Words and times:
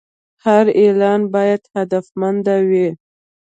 هر 0.45 0.65
اعلان 0.81 1.21
باید 1.33 1.61
هدفمند 1.75 2.45
وي. 2.69 2.87